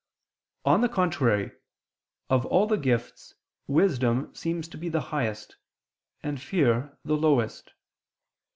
On 0.65 0.81
the 0.81 0.89
contrary, 0.89 1.51
Of 2.27 2.43
all 2.47 2.65
the 2.65 2.75
gifts, 2.75 3.35
wisdom 3.67 4.33
seems 4.33 4.67
to 4.69 4.77
be 4.79 4.89
the 4.89 4.99
highest, 5.13 5.57
and 6.23 6.41
fear 6.41 6.97
the 7.05 7.15
lowest. 7.15 7.73